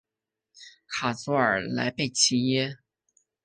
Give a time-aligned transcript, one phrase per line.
[0.87, 2.79] 卡祖尔莱贝济耶。